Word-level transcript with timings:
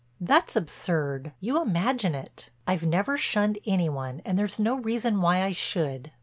"That's 0.19 0.55
absurd, 0.55 1.31
you 1.39 1.61
imagine 1.61 2.15
it. 2.15 2.49
I've 2.65 2.81
never 2.83 3.19
shunned 3.19 3.59
any 3.67 3.87
one 3.87 4.23
and 4.25 4.35
there's 4.39 4.57
no 4.57 4.79
reason 4.79 5.21
why 5.21 5.43
I 5.43 5.51
should." 5.53 6.09